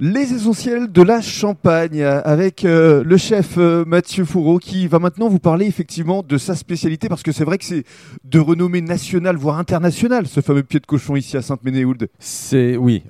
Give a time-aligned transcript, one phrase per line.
[0.00, 5.28] Les essentiels de la Champagne avec euh, le chef euh, Mathieu Fourreau qui va maintenant
[5.28, 7.84] vous parler effectivement de sa spécialité parce que c'est vrai que c'est
[8.24, 12.08] de renommée nationale voire internationale ce fameux pied de cochon ici à Sainte-Ménéhould.
[12.18, 13.04] C'est oui.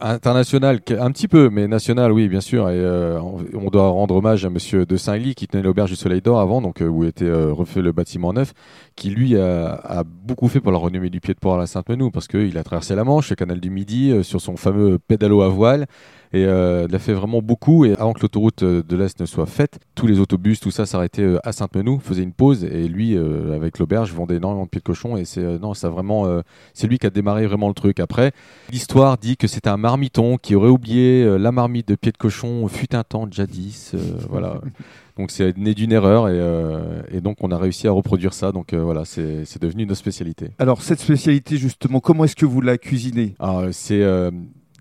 [0.00, 2.68] International, un petit peu, mais national, oui, bien sûr.
[2.68, 6.20] Et euh, on doit rendre hommage à Monsieur de Saint-Ly qui tenait l'auberge du Soleil
[6.20, 8.52] d'Or avant, donc euh, où était euh, refait le bâtiment neuf,
[8.96, 12.10] qui lui a, beaucoup fait pour la renommée du pied de port à la Sainte-Menou,
[12.10, 15.48] parce qu'il a traversé la Manche, le canal du Midi, sur son fameux pédalo à
[15.48, 15.86] voile.
[16.32, 17.84] Et euh, il a fait vraiment beaucoup.
[17.84, 20.86] Et avant que l'autoroute euh, de l'Est ne soit faite, tous les autobus, tout ça
[20.86, 22.64] s'arrêtait euh, à Sainte-Menou, faisait une pause.
[22.64, 23.16] Et lui,
[23.54, 25.16] avec l'auberge, vendait énormément de pieds de cochon.
[25.16, 26.42] Et c'est non, ça vraiment,
[26.74, 28.00] c'est lui qui a démarré vraiment le truc.
[28.00, 28.32] Après,
[28.70, 32.66] l'histoire dit que c'était un marmiton qui aurait oublié la marmite de pieds de cochon
[32.68, 33.94] fut un temps jadis.
[34.28, 34.60] voilà.
[35.16, 38.52] Donc c'est né d'une erreur et, et, donc on a réussi à reproduire ça.
[38.52, 40.52] Donc voilà, c'est devenu notre spécialité.
[40.58, 43.34] Alors cette spécialité justement, comment est-ce que vous la cuisinez?
[43.72, 44.02] C'est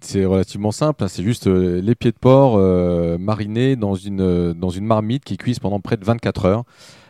[0.01, 1.07] c'est relativement simple, hein.
[1.07, 5.23] c'est juste euh, les pieds de porc euh, marinés dans une, euh, dans une marmite
[5.23, 6.63] qui cuise pendant près de 24 heures.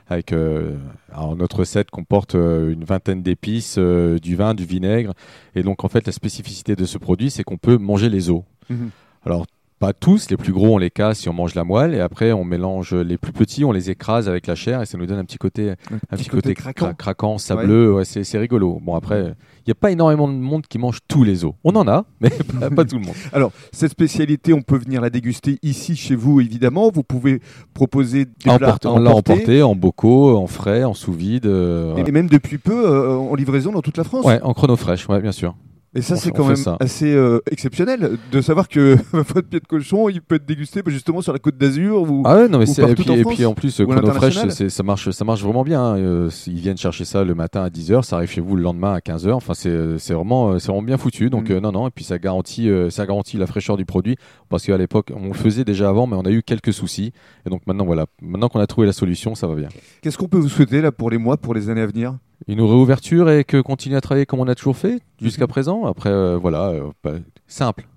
[0.09, 5.13] Avec notre recette comporte une vingtaine d'épices, du vin, du vinaigre.
[5.55, 8.41] Et donc en fait la spécificité de ce produit, c'est qu'on peut manger les os.
[8.69, 8.89] Mhm.
[9.23, 9.45] Alors
[9.80, 12.33] pas tous, les plus gros on les casse et on mange la moelle et après
[12.33, 15.19] on mélange les plus petits, on les écrase avec la chair et ça nous donne
[15.19, 17.38] un petit côté, un, petit, côté, craquant.
[17.38, 18.03] sableux, ouais.
[18.05, 18.80] c'est rigolo.
[18.81, 21.53] Bon après, il n'y a pas énormément de monde qui mange tous les os.
[21.63, 22.30] On en a, mais
[22.75, 23.16] pas, tout le monde.
[23.31, 26.91] Alors cette spécialité, on peut venir la déguster ici chez vous évidemment.
[26.91, 27.41] Vous pouvez
[27.73, 31.45] proposer des plats On l'a emporté en bocaux, en frais, en sous vide.
[31.45, 34.25] Euh, et même depuis peu euh, en livraison dans toute la France.
[34.25, 35.55] Ouais, en chrono fraîche, ouais, bien sûr.
[35.95, 40.07] Et ça, c'est quand même assez euh, exceptionnel de savoir que votre pied de cochon,
[40.07, 42.67] il peut être dégusté bah, justement sur la côte d'Azur ou Ah ouais, non, mais
[42.67, 45.81] c'est et, puis, et puis en plus, Chrono Fresh, ça marche, ça marche vraiment bien.
[45.81, 45.97] Hein.
[45.97, 48.93] Euh, ils viennent chercher ça le matin à 10h, ça arrive chez vous le lendemain
[48.93, 49.31] à 15h.
[49.31, 51.31] Enfin, c'est vraiment, c'est vraiment bien foutu.
[51.31, 51.53] Donc, mm.
[51.53, 54.15] euh, non, non, et puis ça garantit, ça garantit la fraîcheur du produit
[54.49, 57.13] parce qu'à l'époque, on le faisait déjà avant, mais on a eu quelques soucis.
[57.47, 59.69] Et donc maintenant, voilà, maintenant qu'on a trouvé la solution, ça va bien.
[60.01, 62.16] Qu'est-ce qu'on peut vous souhaiter là pour les mois, pour les années à venir?
[62.47, 65.50] Une réouverture et que continuer à travailler comme on a toujours fait jusqu'à mhm.
[65.50, 65.85] présent.
[65.85, 67.13] Après, euh, voilà, euh, bah,
[67.47, 67.88] simple,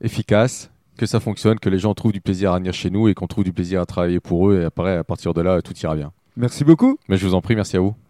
[0.00, 3.14] efficace, que ça fonctionne, que les gens trouvent du plaisir à venir chez nous et
[3.14, 4.60] qu'on trouve du plaisir à travailler pour eux.
[4.60, 6.12] Et après, à partir de là, tout ira bien.
[6.36, 6.98] Merci beaucoup.
[7.08, 7.94] Mais je vous en prie, merci à vous.